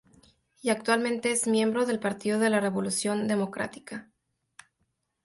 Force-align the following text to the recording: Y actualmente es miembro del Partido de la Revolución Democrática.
Y 0.63 0.69
actualmente 0.71 1.29
es 1.29 1.45
miembro 1.45 1.85
del 1.85 1.99
Partido 1.99 2.39
de 2.39 2.49
la 2.49 2.59
Revolución 2.59 3.27
Democrática. 3.27 4.09